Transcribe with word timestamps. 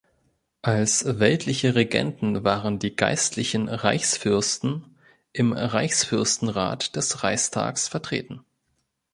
Als 0.63 1.05
weltliche 1.19 1.75
Regenten 1.75 2.43
waren 2.43 2.79
die 2.79 2.95
geistlichen 2.95 3.69
Reichsfürsten 3.69 4.97
im 5.31 5.53
Reichsfürstenrat 5.53 6.95
des 6.95 7.23
Reichstags 7.23 7.87
vertreten. 7.87 8.43